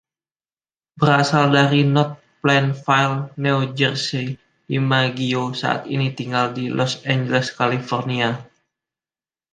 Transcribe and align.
Berasal 0.99 1.43
dari 1.57 1.81
North 1.95 2.15
Plainfield, 2.41 3.17
New 3.45 3.59
Jersey, 3.77 4.25
DiMaggio 4.69 5.43
saat 5.61 5.81
ini 5.95 6.07
tinggal 6.19 6.45
di 6.57 6.65
Los 6.77 6.93
Angeles, 7.11 7.47
California. 7.59 8.31